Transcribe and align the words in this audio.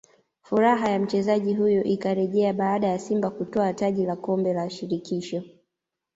furaha 0.41 0.89
ya 0.89 0.99
mchezaji 0.99 1.53
huyo 1.55 1.83
ikarejea 1.83 2.53
baada 2.53 2.87
ya 2.87 2.99
Simba 2.99 3.29
kutwaa 3.29 3.73
taji 3.73 4.05
la 4.05 4.15
Kombela 4.15 4.69
Shirikisho 4.69 5.43